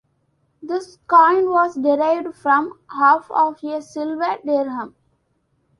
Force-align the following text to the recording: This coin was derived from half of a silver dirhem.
This 0.63 0.97
coin 1.05 1.47
was 1.51 1.75
derived 1.75 2.33
from 2.35 2.79
half 2.89 3.29
of 3.29 3.63
a 3.63 3.83
silver 3.83 4.39
dirhem. 4.43 4.95